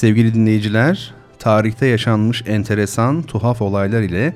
[0.00, 4.34] Sevgili dinleyiciler, tarihte yaşanmış enteresan, tuhaf olaylar ile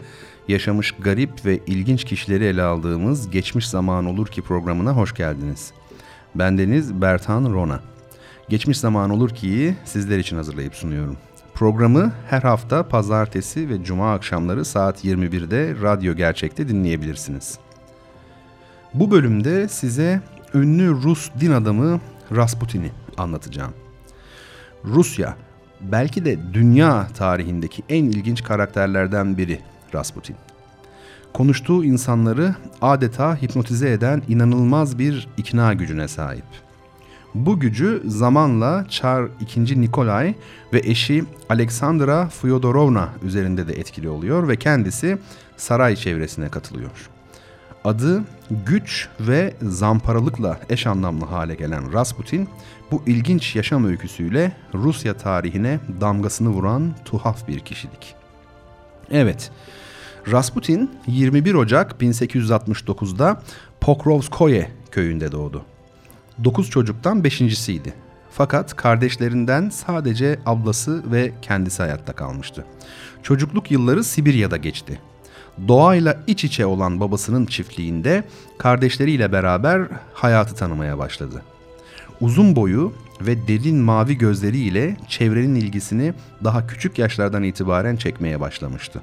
[0.49, 5.73] yaşamış garip ve ilginç kişileri ele aldığımız Geçmiş Zaman Olur Ki programına hoş geldiniz.
[6.35, 7.81] Bendeniz Bertan Rona.
[8.49, 11.17] Geçmiş Zaman Olur Ki'yi sizler için hazırlayıp sunuyorum.
[11.55, 17.59] Programı her hafta pazartesi ve cuma akşamları saat 21'de Radyo Gerçek'te dinleyebilirsiniz.
[18.95, 20.23] Bu bölümde size
[20.55, 22.01] ünlü Rus din adamı
[22.37, 23.73] Rasputin'i anlatacağım.
[24.85, 25.37] Rusya,
[25.93, 29.61] belki de dünya tarihindeki en ilginç karakterlerden biri
[29.95, 30.37] Rasputin.
[31.33, 36.45] Konuştuğu insanları adeta hipnotize eden inanılmaz bir ikna gücüne sahip.
[37.35, 39.81] Bu gücü zamanla Çar II.
[39.81, 40.35] Nikolay
[40.73, 45.19] ve eşi Alexandra Fyodorovna üzerinde de etkili oluyor ve kendisi
[45.57, 47.14] saray çevresine katılıyor.
[47.85, 48.23] Adı
[48.67, 52.49] güç ve zamparalıkla eş anlamlı hale gelen Rasputin,
[52.91, 58.15] bu ilginç yaşam öyküsüyle Rusya tarihine damgasını vuran tuhaf bir kişilik.
[59.11, 59.51] Evet,
[60.31, 63.43] Rasputin 21 Ocak 1869'da
[63.81, 65.65] Pokrovskoye köyünde doğdu.
[66.45, 67.95] 9 çocuktan beşincisiydi.
[68.31, 72.65] Fakat kardeşlerinden sadece ablası ve kendisi hayatta kalmıştı.
[73.23, 75.01] Çocukluk yılları Sibirya'da geçti.
[75.69, 78.25] Doğayla iç içe olan babasının çiftliğinde
[78.59, 81.43] kardeşleriyle beraber hayatı tanımaya başladı.
[82.21, 86.15] Uzun boyu ve derin mavi gözleriyle çevrenin ilgisini
[86.45, 89.01] daha küçük yaşlardan itibaren çekmeye başlamıştı.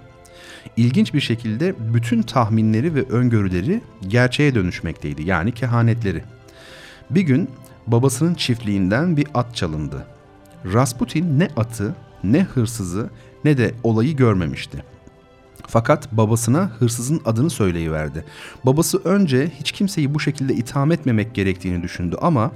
[0.77, 6.23] İlginç bir şekilde bütün tahminleri ve öngörüleri gerçeğe dönüşmekteydi yani kehanetleri.
[7.09, 7.49] Bir gün
[7.87, 10.05] babasının çiftliğinden bir at çalındı.
[10.73, 13.09] Rasputin ne atı, ne hırsızı,
[13.45, 14.83] ne de olayı görmemişti.
[15.67, 18.25] Fakat babasına hırsızın adını söyleyiverdi.
[18.65, 22.51] Babası önce hiç kimseyi bu şekilde itham etmemek gerektiğini düşündü ama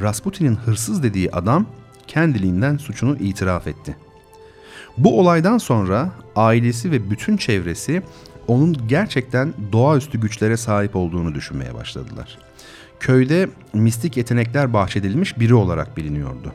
[0.00, 1.66] Rasputin'in hırsız dediği adam
[2.06, 3.96] kendiliğinden suçunu itiraf etti.
[4.98, 8.02] Bu olaydan sonra ailesi ve bütün çevresi
[8.48, 12.38] onun gerçekten doğaüstü güçlere sahip olduğunu düşünmeye başladılar.
[13.00, 16.52] Köyde mistik yetenekler bahşedilmiş biri olarak biliniyordu.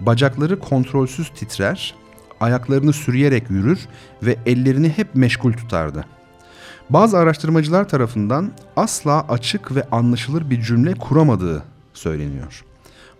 [0.00, 1.94] Bacakları kontrolsüz titrer,
[2.40, 3.78] ayaklarını sürüyerek yürür
[4.22, 6.04] ve ellerini hep meşgul tutardı.
[6.90, 11.62] Bazı araştırmacılar tarafından asla açık ve anlaşılır bir cümle kuramadığı
[11.94, 12.64] söyleniyor.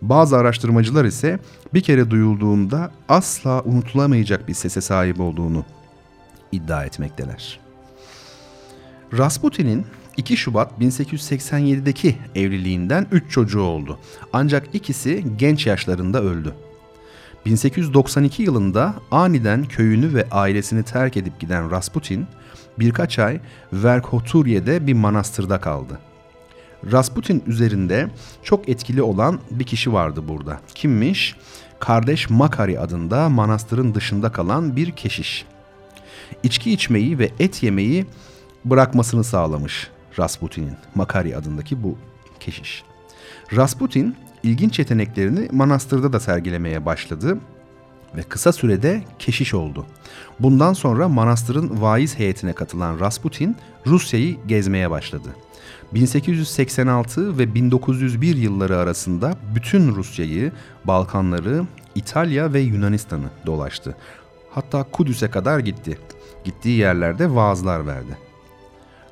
[0.03, 1.39] Bazı araştırmacılar ise
[1.75, 5.65] bir kere duyulduğunda asla unutulamayacak bir sese sahip olduğunu
[6.53, 7.61] iddia etmekteler.
[9.19, 13.99] Rasputin'in 2 Şubat 1887'deki evliliğinden 3 çocuğu oldu.
[14.33, 16.55] Ancak ikisi genç yaşlarında öldü.
[17.47, 22.27] 1892 yılında aniden köyünü ve ailesini terk edip giden Rasputin
[22.79, 23.41] birkaç ay
[23.73, 25.99] Verkhoturye'de bir manastırda kaldı.
[26.93, 28.11] Rasputin üzerinde
[28.43, 30.61] çok etkili olan bir kişi vardı burada.
[30.75, 31.37] Kimmiş?
[31.81, 35.45] Kardeş Makari adında manastırın dışında kalan bir keşiş.
[36.43, 38.07] İçki içmeyi ve et yemeyi
[38.65, 41.99] bırakmasını sağlamış Rasputin'in Makari adındaki bu
[42.41, 42.85] keşiş.
[43.57, 47.39] Rasputin ilginç yeteneklerini manastırda da sergilemeye başladı
[48.17, 49.87] ve kısa sürede keşiş oldu.
[50.41, 55.29] Bundan sonra manastırın vaiz heyetine katılan Rasputin Rusya'yı gezmeye başladı.
[55.95, 60.53] 1886 ve 1901 yılları arasında bütün Rusya'yı,
[60.85, 61.65] Balkanları,
[61.95, 63.97] İtalya ve Yunanistan'ı dolaştı.
[64.51, 65.99] Hatta Kudüs'e kadar gitti.
[66.45, 68.19] Gittiği yerlerde vaazlar verdi.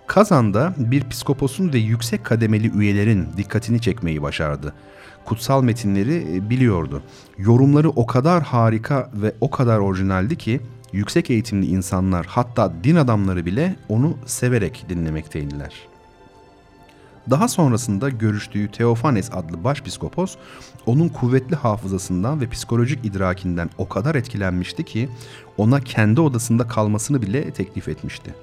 [0.06, 4.75] Kazan'da bir psikoposun ve yüksek kademeli üyelerin dikkatini çekmeyi başardı.
[5.25, 7.03] Kutsal metinleri e, biliyordu.
[7.38, 10.61] Yorumları o kadar harika ve o kadar orijinaldi ki
[10.93, 15.75] yüksek eğitimli insanlar hatta din adamları bile onu severek dinlemekteydiler.
[17.31, 20.37] Daha sonrasında görüştüğü Teofanes adlı başpiskopos
[20.87, 25.09] onun kuvvetli hafızasından ve psikolojik idrakinden o kadar etkilenmişti ki
[25.56, 28.35] ona kendi odasında kalmasını bile teklif etmişti.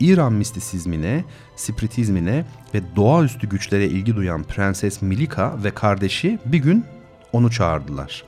[0.00, 1.24] İran mistisizmine,
[1.56, 2.44] spiritizmine
[2.74, 6.84] ve doğaüstü güçlere ilgi duyan Prenses Milika ve kardeşi bir gün
[7.32, 8.24] onu çağırdılar.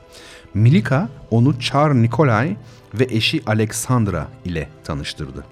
[0.53, 2.55] Milika onu Çar Nikolay
[2.93, 5.43] ve eşi Alexandra ile tanıştırdı.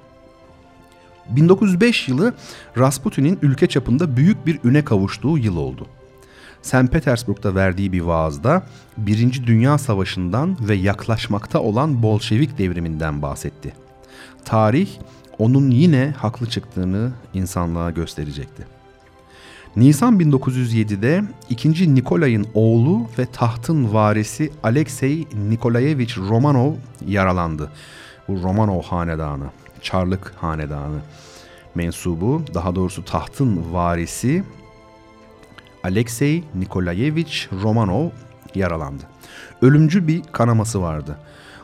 [1.29, 2.33] 1905 yılı
[2.77, 5.87] Rasputin'in ülke çapında büyük bir üne kavuştuğu yıl oldu.
[6.61, 6.91] St.
[6.91, 8.63] Petersburg'da verdiği bir vaazda
[8.97, 13.73] Birinci Dünya Savaşı'ndan ve yaklaşmakta olan Bolşevik devriminden bahsetti.
[14.45, 14.89] Tarih
[15.39, 18.67] onun yine haklı çıktığını insanlığa gösterecekti.
[19.75, 21.95] Nisan 1907'de 2.
[21.95, 26.73] Nikolay'ın oğlu ve tahtın varisi Alexey Nikolayevich Romanov
[27.07, 27.71] yaralandı.
[28.27, 29.45] Bu Romanov hanedanı,
[29.81, 30.99] Çarlık hanedanı
[31.75, 34.43] mensubu, daha doğrusu tahtın varisi
[35.83, 38.09] Alexey Nikolayevich Romanov
[38.55, 39.03] yaralandı.
[39.61, 41.17] Ölümcül bir kanaması vardı.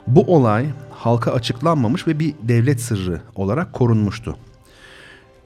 [0.07, 4.37] Bu olay halka açıklanmamış ve bir devlet sırrı olarak korunmuştu.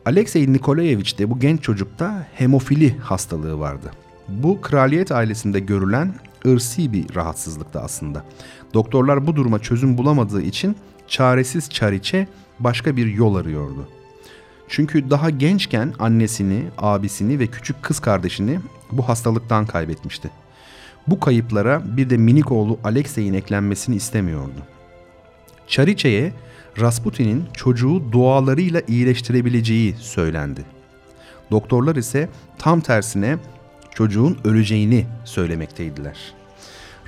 [0.05, 3.91] Alexey Nikolayevich bu genç çocukta hemofili hastalığı vardı.
[4.27, 6.13] Bu kraliyet ailesinde görülen
[6.47, 8.23] ırsi bir rahatsızlıktı aslında.
[8.73, 10.75] Doktorlar bu duruma çözüm bulamadığı için
[11.07, 12.27] çaresiz Çariçe
[12.59, 13.87] başka bir yol arıyordu.
[14.67, 18.59] Çünkü daha gençken annesini, abisini ve küçük kız kardeşini
[18.91, 20.29] bu hastalıktan kaybetmişti.
[21.07, 24.59] Bu kayıplara bir de minik oğlu Alexey'in eklenmesini istemiyordu.
[25.67, 26.33] Çariçe'ye
[26.79, 30.61] Rasputin'in çocuğu dualarıyla iyileştirebileceği söylendi.
[31.51, 33.37] Doktorlar ise tam tersine
[33.95, 36.33] çocuğun öleceğini söylemekteydiler.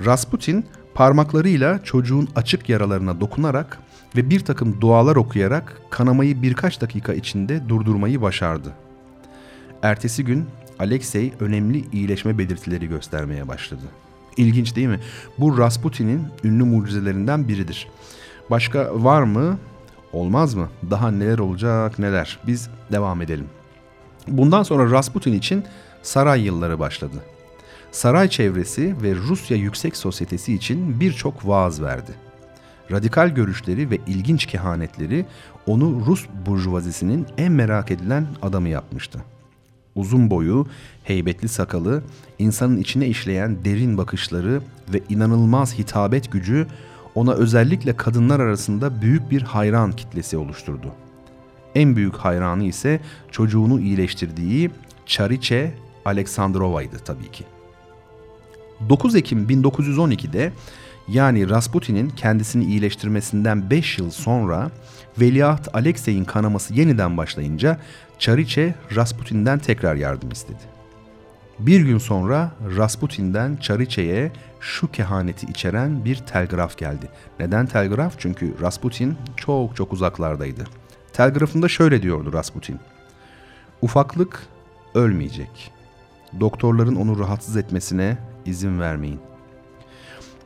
[0.04, 3.78] Rasputin parmaklarıyla çocuğun açık yaralarına dokunarak
[4.16, 8.72] ve bir takım dualar okuyarak kanamayı birkaç dakika içinde durdurmayı başardı.
[9.82, 10.46] Ertesi gün
[10.78, 13.82] Alexey önemli iyileşme belirtileri göstermeye başladı.
[14.36, 15.00] İlginç değil mi?
[15.38, 17.88] Bu Rasputin'in ünlü mucizelerinden biridir.
[18.50, 19.58] Başka var mı?
[20.12, 20.68] Olmaz mı?
[20.90, 22.38] Daha neler olacak neler.
[22.46, 23.46] Biz devam edelim.
[24.28, 25.64] Bundan sonra Rasputin için
[26.02, 27.16] saray yılları başladı.
[27.90, 32.12] Saray çevresi ve Rusya Yüksek Sosyetesi için birçok vaaz verdi.
[32.90, 35.26] Radikal görüşleri ve ilginç kehanetleri
[35.66, 39.18] onu Rus burjuvazisinin en merak edilen adamı yapmıştı.
[39.98, 40.66] Uzun boyu,
[41.04, 42.02] heybetli sakalı,
[42.38, 44.62] insanın içine işleyen derin bakışları
[44.92, 46.66] ve inanılmaz hitabet gücü
[47.14, 50.92] ona özellikle kadınlar arasında büyük bir hayran kitlesi oluşturdu.
[51.74, 53.00] En büyük hayranı ise
[53.30, 54.70] çocuğunu iyileştirdiği
[55.06, 55.74] Çariçe
[56.04, 57.44] Aleksandrova'ydı tabii ki.
[58.88, 60.52] 9 Ekim 1912'de
[61.08, 64.70] yani Rasputin'in kendisini iyileştirmesinden 5 yıl sonra
[65.20, 67.78] Veliaht Alexey'in kanaması yeniden başlayınca
[68.18, 70.78] Çariçe Rasputin'den tekrar yardım istedi.
[71.58, 77.08] Bir gün sonra Rasputin'den Çariçe'ye şu kehaneti içeren bir telgraf geldi.
[77.40, 78.14] Neden telgraf?
[78.18, 80.64] Çünkü Rasputin çok çok uzaklardaydı.
[81.12, 82.78] Telgrafında şöyle diyordu Rasputin.
[83.82, 84.46] Ufaklık
[84.94, 85.72] ölmeyecek.
[86.40, 89.20] Doktorların onu rahatsız etmesine izin vermeyin.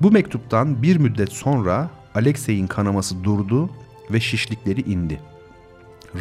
[0.03, 3.71] Bu mektuptan bir müddet sonra Alexey'in kanaması durdu
[4.11, 5.21] ve şişlikleri indi.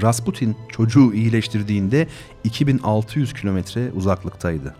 [0.01, 2.07] Rasputin çocuğu iyileştirdiğinde
[2.44, 4.75] 2600 kilometre uzaklıktaydı.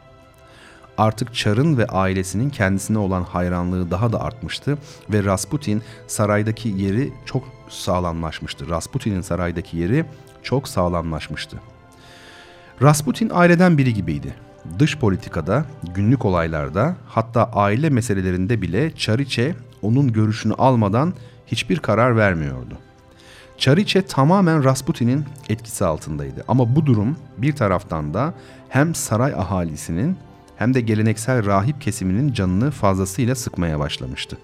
[0.98, 4.77] Artık Çar'ın ve ailesinin kendisine olan hayranlığı daha da artmıştı
[5.09, 8.69] ve Rasputin saraydaki yeri çok sağlamlaşmıştı.
[8.69, 10.06] Rasputin'in saraydaki yeri
[10.44, 11.57] çok sağlamlaşmıştı.
[12.81, 14.36] Rasputin aileden biri gibiydi.
[14.79, 15.65] Dış politikada,
[15.95, 21.13] günlük olaylarda, hatta aile meselelerinde bile Çariçe onun görüşünü almadan
[21.47, 22.77] hiçbir karar vermiyordu.
[23.57, 28.33] Çariçe tamamen Rasputin'in etkisi altındaydı ama bu durum bir taraftan da
[28.69, 30.17] hem saray ahalisinin
[30.55, 34.38] hem de geleneksel rahip kesiminin canını fazlasıyla sıkmaya başlamıştı.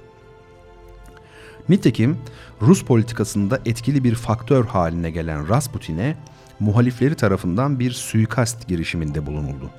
[1.69, 2.17] Nitekim
[2.61, 6.15] Rus politikasında etkili bir faktör haline gelen Rasputin'e
[6.59, 9.69] muhalifleri tarafından bir suikast girişiminde bulunuldu.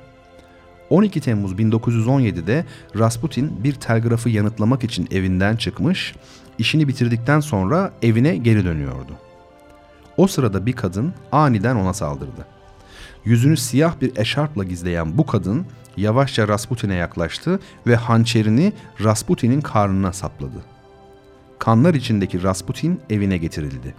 [0.91, 2.65] 12 Temmuz 1917'de
[2.99, 6.15] Rasputin bir telgrafı yanıtlamak için evinden çıkmış,
[6.59, 9.13] işini bitirdikten sonra evine geri dönüyordu.
[10.17, 12.47] O sırada bir kadın aniden ona saldırdı.
[13.25, 15.67] Yüzünü siyah bir eşarpla gizleyen bu kadın
[15.97, 18.73] yavaşça Rasputin'e yaklaştı ve hançerini
[19.05, 20.65] Rasputin'in karnına sapladı.
[21.59, 23.95] Kanlar içindeki Rasputin evine getirildi.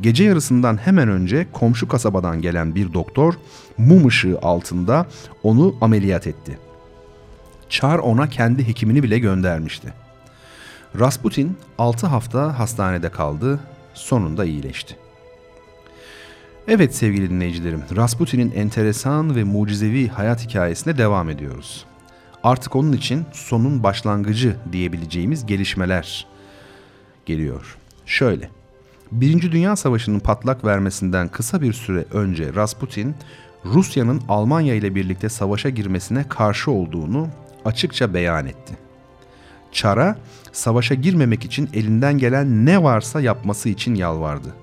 [0.00, 3.34] Gece yarısından hemen önce komşu kasabadan gelen bir doktor
[3.78, 5.06] mum ışığı altında
[5.42, 6.58] onu ameliyat etti.
[7.68, 9.92] Çar ona kendi hekimini bile göndermişti.
[10.98, 13.60] Rasputin 6 hafta hastanede kaldı,
[13.94, 14.96] sonunda iyileşti.
[16.68, 21.84] Evet sevgili dinleyicilerim, Rasputin'in enteresan ve mucizevi hayat hikayesine devam ediyoruz.
[22.42, 26.26] Artık onun için sonun başlangıcı diyebileceğimiz gelişmeler
[27.26, 27.76] geliyor.
[28.06, 28.50] Şöyle,
[29.12, 33.14] Birinci Dünya Savaşı'nın patlak vermesinden kısa bir süre önce Rasputin,
[33.64, 37.28] Rusya'nın Almanya ile birlikte savaşa girmesine karşı olduğunu
[37.64, 38.76] açıkça beyan etti.
[39.72, 40.16] Çar'a
[40.52, 44.54] savaşa girmemek için elinden gelen ne varsa yapması için yalvardı.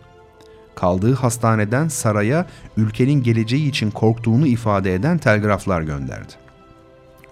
[0.75, 2.45] kaldığı hastaneden saraya
[2.77, 6.33] ülkenin geleceği için korktuğunu ifade eden telgraflar gönderdi.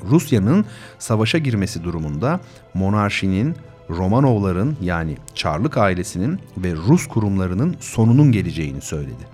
[0.10, 0.65] Rusya'nın
[1.00, 2.39] savaşa girmesi durumunda
[2.74, 3.55] monarşinin,
[3.90, 9.28] Romanovların yani Çarlık ailesinin ve Rus kurumlarının sonunun geleceğini söyledi.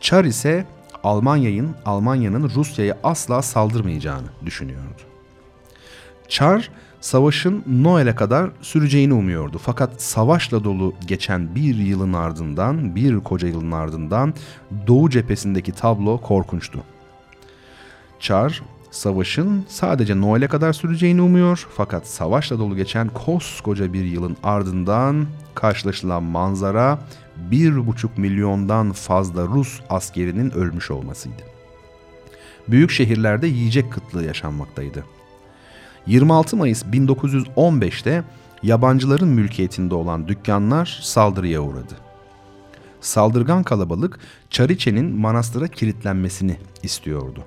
[0.00, 0.66] Çar ise
[1.04, 5.02] Almanya'nın Almanya'nın Rusya'ya asla saldırmayacağını düşünüyordu.
[6.28, 9.58] Çar savaşın Noel'e kadar süreceğini umuyordu.
[9.62, 14.34] Fakat savaşla dolu geçen bir yılın ardından, bir koca yılın ardından
[14.86, 16.78] Doğu cephesindeki tablo korkunçtu.
[18.20, 25.26] Çar savaşın sadece Noel'e kadar süreceğini umuyor fakat savaşla dolu geçen koskoca bir yılın ardından
[25.54, 26.98] karşılaşılan manzara
[27.36, 31.42] bir buçuk milyondan fazla Rus askerinin ölmüş olmasıydı.
[32.68, 35.04] Büyük şehirlerde yiyecek kıtlığı yaşanmaktaydı.
[36.06, 38.24] 26 Mayıs 1915'te
[38.62, 41.94] yabancıların mülkiyetinde olan dükkanlar saldırıya uğradı.
[43.00, 44.18] Saldırgan kalabalık
[44.50, 47.44] Çariçe'nin manastıra kilitlenmesini istiyordu.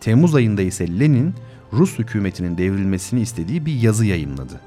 [0.00, 1.34] Temmuz ayında ise Lenin
[1.72, 4.60] Rus hükümetinin devrilmesini istediği bir yazı yayınladı.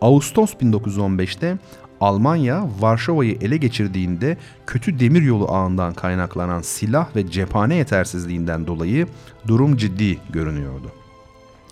[0.00, 1.58] Ağustos 1915'te
[2.00, 4.36] Almanya Varşova'yı ele geçirdiğinde
[4.66, 9.06] kötü demiryolu ağından kaynaklanan silah ve cephane yetersizliğinden dolayı
[9.46, 10.92] durum ciddi görünüyordu.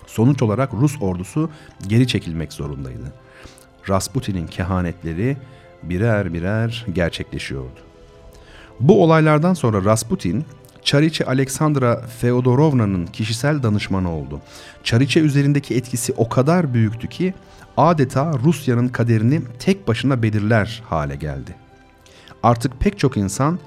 [0.07, 1.51] Sonuç olarak Rus ordusu
[1.87, 3.13] geri çekilmek zorundaydı.
[3.89, 5.37] Rasputin'in kehanetleri
[5.83, 7.81] birer birer gerçekleşiyordu.
[8.81, 10.45] Bu olaylardan sonra Rasputin,
[10.85, 14.41] Çariçe Aleksandra Feodorovna'nın kişisel danışmanı oldu.
[14.85, 17.35] Çariçe üzerindeki etkisi o kadar büyüktü ki
[17.77, 21.55] adeta Rusya'nın kaderini tek başına belirler hale geldi.
[22.43, 23.59] Artık pek çok insan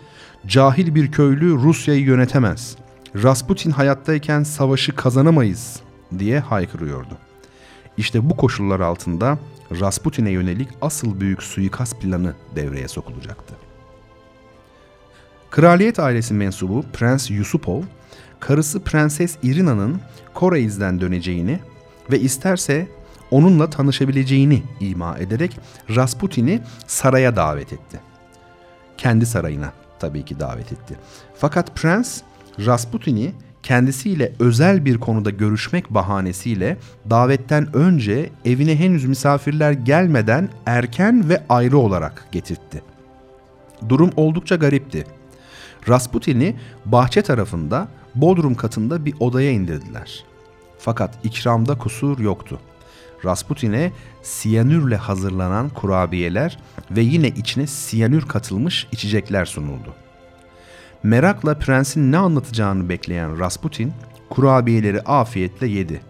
[0.47, 2.75] cahil bir köylü Rusya'yı yönetemez.
[3.23, 5.79] Rasputin hayattayken savaşı kazanamayız
[6.19, 7.17] diye haykırıyordu.
[7.97, 9.37] İşte bu koşullar altında
[9.79, 13.64] Rasputin'e yönelik asıl büyük suikast planı devreye sokulacaktı.
[15.55, 17.81] Kraliyet ailesi mensubu Prens Yusupov,
[18.39, 20.01] karısı Prenses Irina'nın
[20.33, 21.59] Koreiz'den döneceğini
[22.11, 22.87] ve isterse
[23.31, 25.59] onunla tanışabileceğini ima ederek
[25.95, 27.99] Rasputin'i saraya davet etti.
[28.97, 30.97] Kendi sarayına tabii ki davet etti.
[31.35, 32.21] Fakat prens
[32.65, 33.31] Rasputin'i
[33.63, 36.77] kendisiyle özel bir konuda görüşmek bahanesiyle
[37.09, 42.81] davetten önce evine henüz misafirler gelmeden erken ve ayrı olarak getirtti.
[43.89, 45.05] Durum oldukça garipti.
[45.89, 50.25] Rasputin'i bahçe tarafında bodrum katında bir odaya indirdiler.
[50.79, 52.59] Fakat ikramda kusur yoktu.
[53.25, 56.59] Rasputin'e siyanürle hazırlanan kurabiyeler
[56.91, 59.93] ve yine içine siyanür katılmış içecekler sunuldu.
[61.03, 63.93] Merakla prensin ne anlatacağını bekleyen Rasputin
[64.29, 66.01] kurabiyeleri afiyetle yedi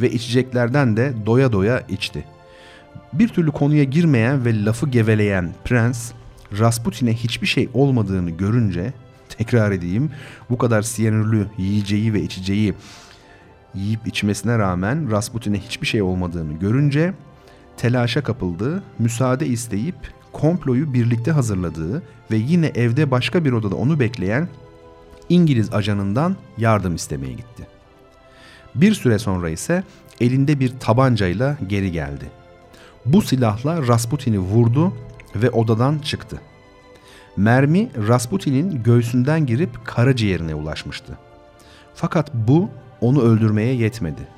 [0.00, 2.24] ve içeceklerden de doya doya içti.
[3.12, 6.12] Bir türlü konuya girmeyen ve lafı geveleyen prens
[6.58, 8.92] Rasputin'e hiçbir şey olmadığını görünce
[9.38, 10.10] tekrar edeyim
[10.50, 12.74] bu kadar siyanürlü yiyeceği ve içeceği
[13.74, 17.14] yiyip içmesine rağmen Rasputin'e hiçbir şey olmadığını görünce
[17.76, 19.96] telaşa kapıldı, müsaade isteyip
[20.32, 24.48] komployu birlikte hazırladığı ve yine evde başka bir odada onu bekleyen
[25.28, 27.66] İngiliz ajanından yardım istemeye gitti.
[28.74, 29.84] Bir süre sonra ise
[30.20, 32.30] elinde bir tabancayla geri geldi.
[33.06, 34.94] Bu silahla Rasputin'i vurdu
[35.36, 36.40] ve odadan çıktı.
[37.36, 41.18] Mermi Rasputin'in göğsünden girip karaciğerine ulaşmıştı.
[41.94, 42.70] Fakat bu
[43.00, 44.28] onu öldürmeye yetmedi.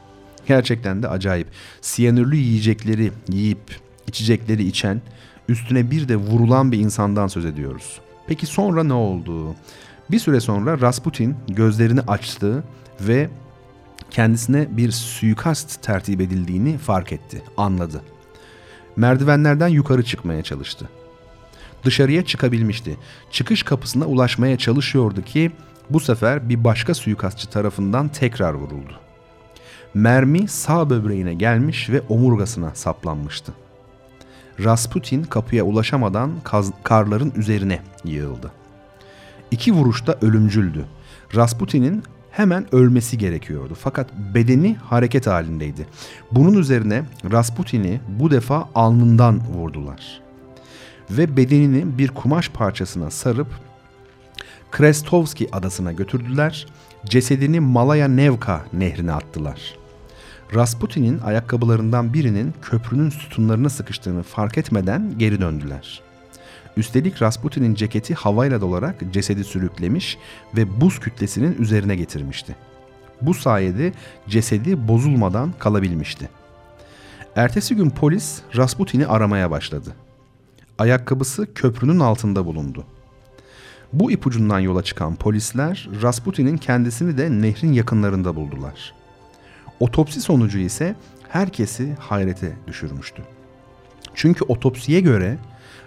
[0.46, 1.48] Gerçekten de acayip.
[1.80, 5.02] Siyanürlü yiyecekleri yiyip içecekleri içen,
[5.48, 8.00] üstüne bir de vurulan bir insandan söz ediyoruz.
[8.26, 9.54] Peki sonra ne oldu?
[10.10, 12.64] Bir süre sonra Rasputin gözlerini açtı
[13.00, 13.28] ve
[14.10, 18.02] kendisine bir suikast tertip edildiğini fark etti, anladı.
[18.96, 20.88] Merdivenlerden yukarı çıkmaya çalıştı.
[21.84, 22.96] Dışarıya çıkabilmişti.
[23.30, 25.50] Çıkış kapısına ulaşmaya çalışıyordu ki
[25.90, 29.00] bu sefer bir başka suikastçı tarafından tekrar vuruldu.
[29.94, 33.52] Mermi sağ böbreğine gelmiş ve omurgasına saplanmıştı.
[34.64, 38.52] Rasputin kapıya ulaşamadan kaz- karların üzerine yığıldı.
[39.50, 40.84] İki vuruşta ölümcüldü.
[41.34, 45.86] Rasputin'in hemen ölmesi gerekiyordu fakat bedeni hareket halindeydi.
[46.32, 50.23] Bunun üzerine Rasputin'i bu defa alnından vurdular.
[51.10, 53.48] Ve bedenini bir kumaş parçasına sarıp
[54.70, 56.66] Krestovski adasına götürdüler.
[57.04, 59.74] Cesedini Malaya Nevka nehrine attılar.
[60.54, 66.02] Rasputin'in ayakkabılarından birinin köprünün sütunlarına sıkıştığını fark etmeden geri döndüler.
[66.76, 70.18] Üstelik Rasputin'in ceketi havayla dolarak cesedi sürüklemiş
[70.56, 72.56] ve buz kütlesinin üzerine getirmişti.
[73.22, 73.92] Bu sayede
[74.28, 76.28] cesedi bozulmadan kalabilmişti.
[77.36, 79.94] Ertesi gün polis Rasputin'i aramaya başladı.
[80.78, 82.84] Ayakkabısı köprünün altında bulundu.
[83.92, 88.94] Bu ipucundan yola çıkan polisler Rasputin'in kendisini de nehrin yakınlarında buldular.
[89.80, 90.96] Otopsi sonucu ise
[91.28, 93.22] herkesi hayrete düşürmüştü.
[94.14, 95.38] Çünkü otopsiye göre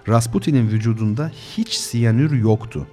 [0.08, 2.88] Rasputin'in vücudunda hiç siyanür yoktu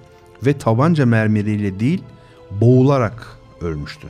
[0.47, 2.03] ve tabanca mermeriyle değil
[2.51, 4.09] boğularak ölmüştü.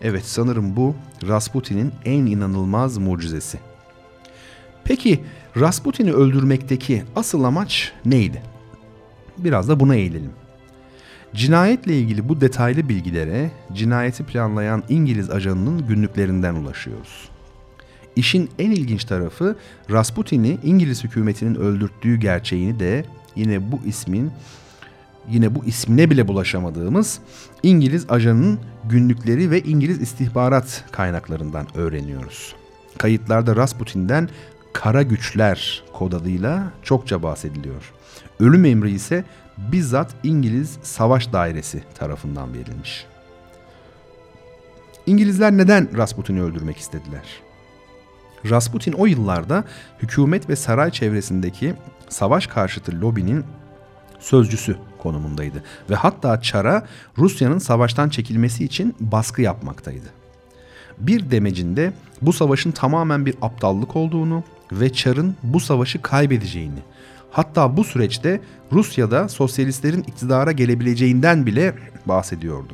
[0.00, 0.94] Evet sanırım bu
[1.28, 3.69] Rasputin'in en inanılmaz mucizesi.
[4.90, 5.20] Peki
[5.56, 8.42] Rasputin'i öldürmekteki asıl amaç neydi?
[9.38, 10.30] Biraz da buna eğilelim.
[11.34, 17.28] Cinayetle ilgili bu detaylı bilgilere cinayeti planlayan İngiliz ajanının günlüklerinden ulaşıyoruz.
[18.16, 19.56] İşin en ilginç tarafı
[19.90, 23.04] Rasputin'i İngiliz hükümetinin öldürttüğü gerçeğini de
[23.36, 24.30] yine bu ismin
[25.28, 27.18] yine bu ismine bile bulaşamadığımız
[27.62, 32.54] İngiliz ajanının günlükleri ve İngiliz istihbarat kaynaklarından öğreniyoruz.
[32.98, 34.28] Kayıtlarda Rasputin'den
[34.72, 37.92] kara güçler kod adıyla çokça bahsediliyor.
[38.40, 39.24] Ölüm emri ise
[39.58, 43.06] bizzat İngiliz Savaş Dairesi tarafından verilmiş.
[45.06, 47.24] İngilizler neden Rasputin'i öldürmek istediler?
[48.50, 49.64] Rasputin o yıllarda
[50.02, 51.74] hükümet ve saray çevresindeki
[52.08, 53.44] savaş karşıtı lobinin
[54.18, 56.86] sözcüsü konumundaydı ve hatta Çar'a
[57.18, 60.19] Rusya'nın savaştan çekilmesi için baskı yapmaktaydı.
[61.00, 61.92] Bir demecinde
[62.22, 66.80] bu savaşın tamamen bir aptallık olduğunu ve Çar'ın bu savaşı kaybedeceğini,
[67.30, 68.40] hatta bu süreçte
[68.72, 71.74] Rusya'da sosyalistlerin iktidara gelebileceğinden bile
[72.06, 72.72] bahsediyordu.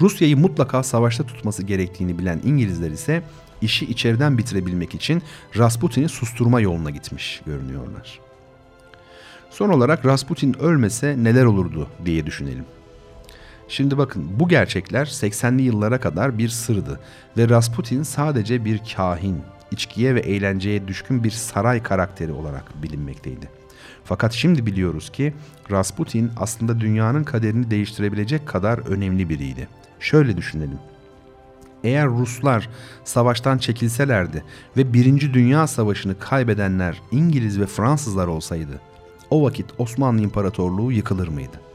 [0.00, 3.22] Rusya'yı mutlaka savaşta tutması gerektiğini bilen İngilizler ise
[3.62, 5.22] işi içeriden bitirebilmek için
[5.58, 8.20] Rasputin'i susturma yoluna gitmiş görünüyorlar.
[9.50, 12.64] Son olarak Rasputin ölmese neler olurdu diye düşünelim.
[13.68, 17.00] Şimdi bakın bu gerçekler 80'li yıllara kadar bir sırdı
[17.36, 23.48] ve Rasputin sadece bir kahin, içkiye ve eğlenceye düşkün bir saray karakteri olarak bilinmekteydi.
[24.04, 25.34] Fakat şimdi biliyoruz ki
[25.70, 29.68] Rasputin aslında dünyanın kaderini değiştirebilecek kadar önemli biriydi.
[30.00, 30.78] Şöyle düşünelim.
[31.84, 32.68] Eğer Ruslar
[33.04, 34.44] savaştan çekilselerdi
[34.76, 38.80] ve Birinci Dünya Savaşı'nı kaybedenler İngiliz ve Fransızlar olsaydı,
[39.30, 41.67] o vakit Osmanlı İmparatorluğu yıkılır mıydı?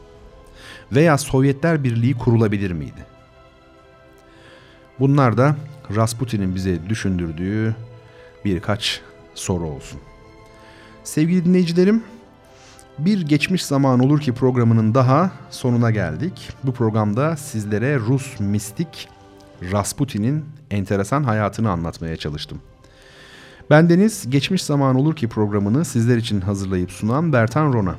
[0.92, 3.04] Veya Sovyetler Birliği kurulabilir miydi?
[5.00, 5.56] Bunlar da
[5.96, 7.74] Rasputin'in bize düşündürdüğü
[8.44, 9.00] birkaç
[9.34, 10.00] soru olsun.
[11.04, 12.02] Sevgili dinleyicilerim,
[12.98, 16.50] bir geçmiş zaman olur ki programının daha sonuna geldik.
[16.64, 19.08] Bu programda sizlere Rus mistik
[19.72, 22.60] Rasputin'in enteresan hayatını anlatmaya çalıştım.
[23.70, 27.94] Ben Deniz, Geçmiş Zaman Olur Ki programını sizler için hazırlayıp sunan Bertan Rona.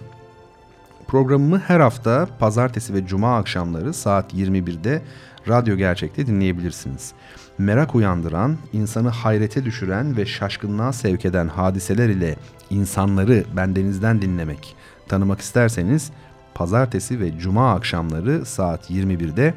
[1.08, 5.02] Programımı her hafta pazartesi ve cuma akşamları saat 21'de
[5.48, 7.14] Radyo Gerçek'te dinleyebilirsiniz.
[7.58, 12.36] Merak uyandıran, insanı hayrete düşüren ve şaşkınlığa sevk eden hadiseler ile
[12.70, 14.76] insanları bendenizden dinlemek,
[15.08, 16.12] tanımak isterseniz
[16.54, 19.54] pazartesi ve cuma akşamları saat 21'de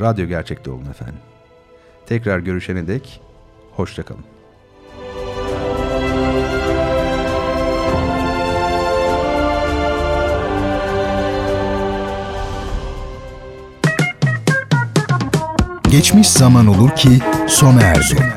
[0.00, 1.20] Radyo Gerçek'te olun efendim.
[2.06, 3.20] Tekrar görüşene dek
[3.72, 4.31] hoşçakalın.
[15.92, 17.08] Geçmiş zaman olur ki
[17.48, 18.34] sona erdi.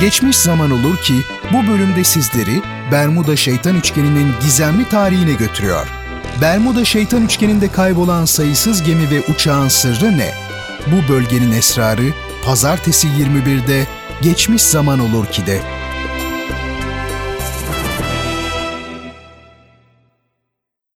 [0.00, 1.14] Geçmiş zaman olur ki
[1.52, 5.86] bu bölümde sizleri Bermuda Şeytan Üçgeni'nin gizemli tarihine götürüyor.
[6.40, 10.34] Bermuda Şeytan Üçgeni'nde kaybolan sayısız gemi ve uçağın sırrı ne?
[10.86, 12.12] Bu bölgenin esrarı
[12.44, 13.86] Pazartesi 21'de
[14.22, 15.60] Geçmiş Zaman Olur ki de